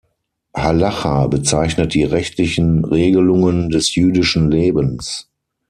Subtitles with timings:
[0.55, 5.29] Halacha bezeichnet die rechtlichen Regelungen des jüdischen Lebens.